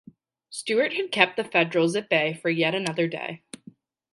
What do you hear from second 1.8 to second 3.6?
at bay for yet another day.